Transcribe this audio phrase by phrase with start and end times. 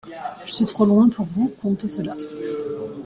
[0.47, 2.15] Je suis trop loin pour vous conter cela.